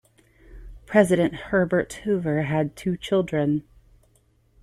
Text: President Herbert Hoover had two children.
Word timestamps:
President 0.87 1.35
Herbert 1.35 1.93
Hoover 1.93 2.41
had 2.41 2.75
two 2.75 2.97
children. 2.97 3.65